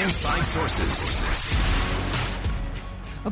[0.00, 1.54] Inside Sources.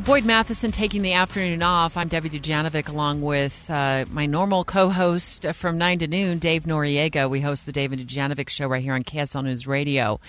[0.05, 1.97] Boyd Matheson taking the afternoon off.
[1.97, 6.65] I'm Debbie Dujanovic along with uh, my normal co host from 9 to noon, Dave
[6.65, 7.27] Noriega.
[7.27, 10.19] We host the Dave and Dujanovic show right here on KSL News Radio.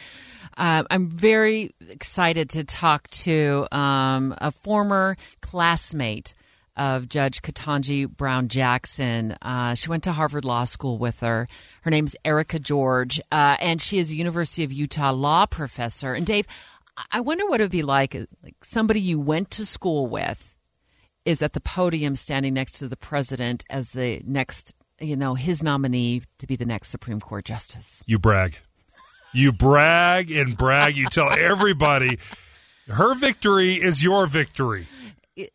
[0.56, 6.32] Uh, I'm very excited to talk to um, a former classmate
[6.76, 9.36] of Judge Ketanji Brown Jackson.
[9.42, 11.48] Uh, she went to Harvard Law School with her.
[11.82, 16.14] Her name's Erika George, uh, and she is a University of Utah law professor.
[16.14, 16.46] And Dave,
[17.10, 20.54] I wonder what it would be like, like somebody you went to school with
[21.24, 25.62] is at the podium standing next to the president as the next, you know, his
[25.62, 28.02] nominee to be the next Supreme Court justice.
[28.06, 28.58] You brag.
[29.32, 30.96] You brag and brag.
[30.96, 32.18] You tell everybody
[32.88, 34.86] her victory is your victory.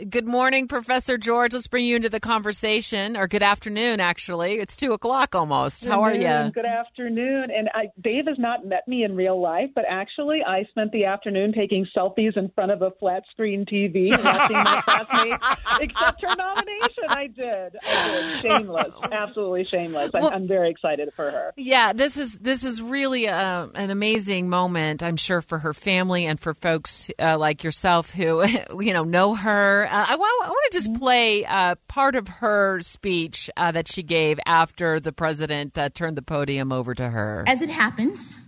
[0.09, 1.53] Good morning, Professor George.
[1.53, 4.53] Let's bring you into the conversation, or good afternoon, actually.
[4.53, 5.86] It's two o'clock almost.
[5.86, 6.50] How are you?
[6.52, 7.52] Good afternoon.
[7.56, 11.05] And I, Dave has not met me in real life, but actually, I spent the
[11.05, 15.45] afternoon taking selfies in front of a flat screen TV and watching my classmates
[15.80, 17.03] accept her nomination.
[17.09, 17.75] I did.
[17.86, 18.52] I did.
[18.52, 18.94] Shameless.
[19.11, 20.09] Absolutely shameless.
[20.16, 21.53] I'm, Well- I'm very excited for her.
[21.55, 26.25] Yeah, this is this is really uh an amazing moment, I'm sure, for her family
[26.25, 28.44] and for folks uh, like yourself who
[28.80, 29.66] you know know her.
[29.85, 34.39] Uh, I, want to just play uh, part of her speech uh, that she gave
[34.45, 37.43] after the president uh, turned the podium over to her.
[37.47, 38.39] As it happens,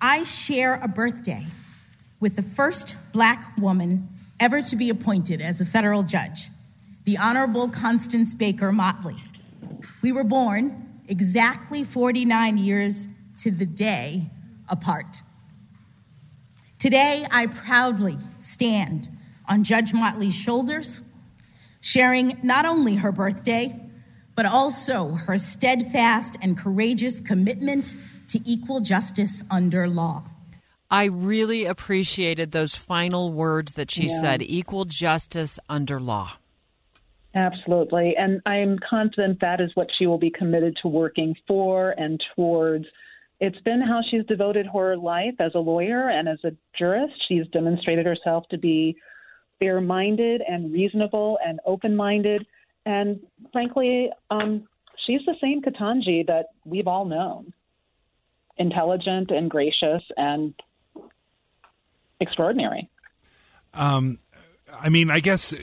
[0.00, 1.46] I share a birthday
[2.20, 4.08] with the first black woman
[4.40, 6.50] ever to be appointed as a federal judge,
[7.04, 9.16] the Honorable Constance Baker Motley.
[10.02, 13.08] We were born exactly 49 years
[13.38, 14.30] to the day
[14.68, 15.22] apart.
[16.78, 19.08] Today, I proudly stand
[19.48, 21.02] on Judge Motley's shoulders,
[21.80, 23.78] sharing not only her birthday,
[24.34, 27.94] but also her steadfast and courageous commitment
[28.28, 30.24] to equal justice under law.
[30.90, 36.38] I really appreciated those final words that she said: "Equal justice under law."
[37.34, 38.14] Absolutely.
[38.16, 42.86] And I'm confident that is what she will be committed to working for and towards.
[43.40, 47.14] It's been how she's devoted her life as a lawyer and as a jurist.
[47.26, 48.96] She's demonstrated herself to be
[49.64, 52.46] fair minded and reasonable and open minded.
[52.84, 53.20] And
[53.50, 54.68] frankly, um,
[55.06, 57.52] she's the same Ketanji that we've all known
[58.56, 60.54] intelligent and gracious and
[62.20, 62.88] extraordinary.
[64.80, 65.54] I mean, I guess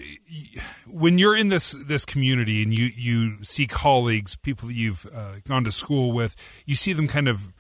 [0.88, 5.36] when you're in this this community and you you see colleagues, people that you've uh,
[5.48, 6.36] gone to school with,
[6.66, 7.54] you see them kind of,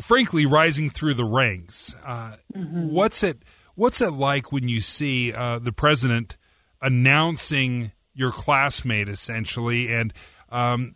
[0.00, 1.94] frankly, rising through the ranks.
[2.04, 3.38] Uh, What's it
[3.76, 6.36] What's it like when you see uh, the president
[6.80, 10.12] announcing your classmate essentially, and
[10.48, 10.94] um,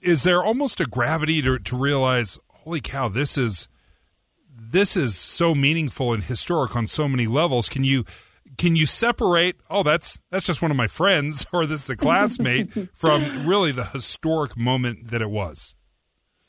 [0.00, 3.68] is there almost a gravity to, to realize, holy cow, this is
[4.56, 7.68] this is so meaningful and historic on so many levels.
[7.68, 8.04] Can you
[8.56, 9.56] can you separate?
[9.68, 13.72] Oh, that's that's just one of my friends, or this is a classmate from really
[13.72, 15.74] the historic moment that it was.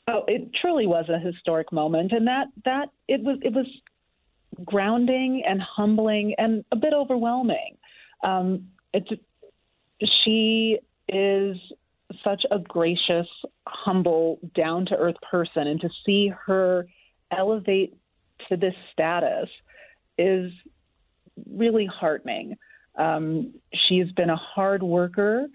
[0.08, 3.66] Oh, it truly was a historic moment, and that that it was it was
[4.64, 7.76] grounding and humbling and a bit overwhelming.
[8.24, 9.08] Um, it's
[10.24, 10.78] she
[11.08, 11.56] is
[12.22, 13.26] such a gracious,
[13.66, 16.86] humble, down to earth person, and to see her
[17.36, 17.96] elevate
[18.48, 19.48] to this status
[20.18, 20.52] is
[21.50, 22.56] really heartening.
[22.96, 23.54] Um,
[23.88, 25.46] she's been a hard worker.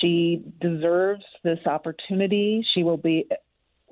[0.00, 2.64] She deserves this opportunity.
[2.74, 3.26] She will be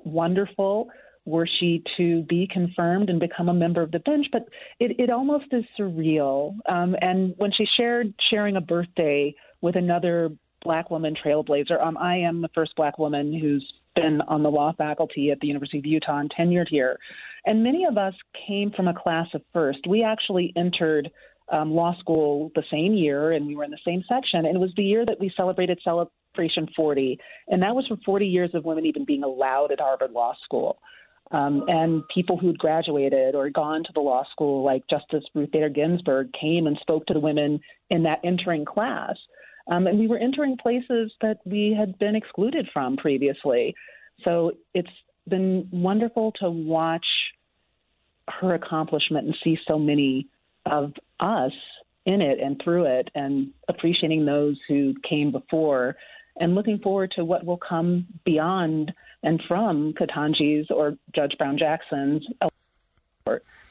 [0.03, 0.89] wonderful
[1.25, 4.27] were she to be confirmed and become a member of the bench.
[4.31, 4.47] But
[4.79, 6.55] it, it almost is surreal.
[6.67, 10.29] Um, and when she shared sharing a birthday with another
[10.63, 13.65] black woman trailblazer, um, I am the first black woman who's
[13.95, 16.97] been on the law faculty at the University of Utah and tenured here.
[17.45, 18.13] And many of us
[18.47, 19.79] came from a class of first.
[19.87, 21.09] We actually entered
[21.51, 24.45] um, law school the same year, and we were in the same section.
[24.45, 27.19] And it was the year that we celebrated Celebration 40,
[27.49, 30.79] and that was for 40 years of women even being allowed at Harvard Law School.
[31.31, 35.69] Um, and people who'd graduated or gone to the law school, like Justice Ruth Bader
[35.69, 39.15] Ginsburg, came and spoke to the women in that entering class.
[39.71, 43.75] Um, and we were entering places that we had been excluded from previously.
[44.23, 44.89] So it's
[45.27, 47.05] been wonderful to watch
[48.27, 50.27] her accomplishment and see so many
[50.65, 51.53] of us
[52.05, 55.95] in it and through it, and appreciating those who came before,
[56.39, 58.91] and looking forward to what will come beyond
[59.23, 62.25] and from Ketanji's or Judge Brown Jackson's.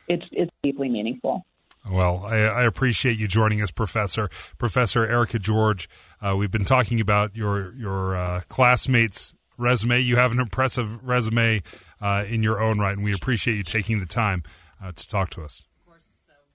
[0.08, 1.44] It's it's deeply meaningful.
[1.88, 4.28] Well, I, I, appreciate you joining us, Professor.
[4.58, 5.88] Professor Erika George.
[6.20, 10.00] Uh, we've been talking about your your uh, classmates' resume.
[10.00, 11.62] You have an impressive resume
[12.00, 14.42] uh, in your own right, and we appreciate you taking the time
[14.82, 15.64] uh, to talk to us.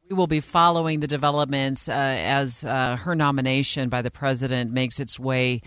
[0.09, 5.00] We will be following the developments uh, as uh, her nomination by the president makes
[5.00, 5.62] its way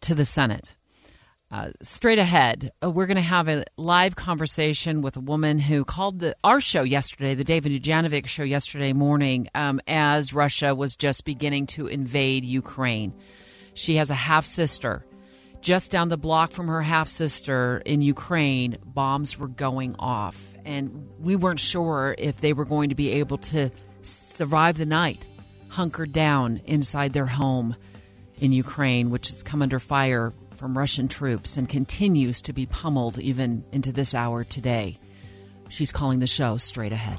[0.00, 0.74] to the Senate.
[1.52, 5.84] Uh, straight ahead, uh, we're going to have a live conversation with a woman who
[5.84, 10.74] called the, our show yesterday, the Dave and Dujanovic show yesterday morning, um, as Russia
[10.74, 13.12] was just beginning to invade Ukraine.
[13.74, 15.04] She has a half sister.
[15.60, 21.06] Just down the block from her half sister in Ukraine, bombs were going off, and
[21.20, 23.70] we weren't sure if they were going to be able to
[24.00, 25.26] survive the night,
[25.68, 27.76] hunkered down inside their home
[28.38, 33.18] in Ukraine, which has come under fire from Russian troops and continues to be pummeled
[33.18, 34.98] even into this hour today.
[35.68, 37.18] She's calling the show straight ahead.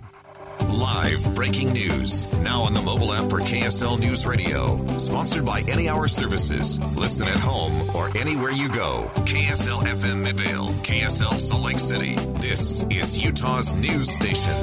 [0.69, 4.97] Live breaking news now on the mobile app for KSL News Radio.
[4.97, 6.79] Sponsored by Any Hour Services.
[6.95, 9.11] Listen at home or anywhere you go.
[9.17, 12.15] KSL FM Midvale, KSL Salt Lake City.
[12.37, 14.53] This is Utah's news station.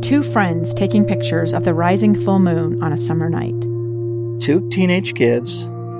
[0.00, 3.58] Two friends taking pictures of the rising full moon on a summer night.
[4.42, 5.68] Two teenage kids